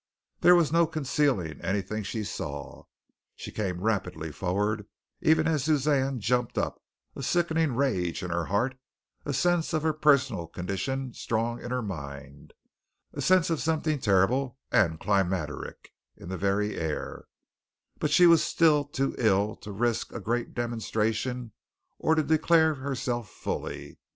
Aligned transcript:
There 0.39 0.55
was 0.55 0.71
no 0.71 0.87
concealing 0.87 1.61
anything 1.61 2.01
she 2.01 2.23
saw. 2.23 2.85
She 3.35 3.51
came 3.51 3.81
rapidly 3.83 4.31
forward, 4.31 4.87
even 5.21 5.47
as 5.47 5.65
Suzanne 5.65 6.19
jumped 6.19 6.57
up, 6.57 6.81
a 7.15 7.21
sickening 7.21 7.75
rage 7.75 8.23
in 8.23 8.31
her 8.31 8.45
heart, 8.45 8.75
a 9.25 9.31
sense 9.31 9.73
of 9.73 9.83
her 9.83 9.93
personal 9.93 10.47
condition 10.47 11.13
strong 11.13 11.61
in 11.61 11.69
her 11.69 11.83
mind, 11.83 12.55
a 13.13 13.21
sense 13.21 13.51
of 13.51 13.61
something 13.61 13.99
terrible 13.99 14.57
and 14.71 14.99
climacteric 14.99 15.91
in 16.17 16.29
the 16.29 16.35
very 16.37 16.77
air, 16.79 17.27
but 17.99 18.09
she 18.09 18.25
was 18.25 18.43
still 18.43 18.83
too 18.85 19.13
ill 19.19 19.55
to 19.57 19.71
risk 19.71 20.11
a 20.13 20.19
great 20.19 20.55
demonstration 20.55 21.51
or 21.99 22.15
to 22.15 22.23
declare 22.23 22.73
herself 22.73 23.29
fully. 23.29 23.99